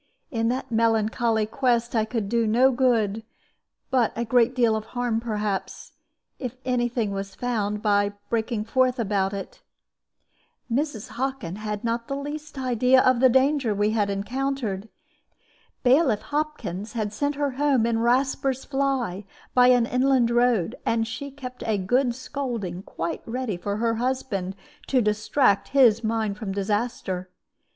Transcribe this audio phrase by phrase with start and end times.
[0.31, 3.21] In that melancholy quest I could do no good,
[3.91, 5.91] but a great deal of harm, perhaps,
[6.39, 9.61] if any thing was found, by breaking forth about it.
[10.73, 11.09] Mrs.
[11.09, 14.89] Hockin had not the least idea of the danger we had encountered.
[15.83, 19.23] Bailiff Hopkins had sent her home in Rasper's fly
[19.53, 24.55] by an inland road, and she kept a good scolding quite ready for her husband,
[24.87, 27.29] to distract his mind from disaster.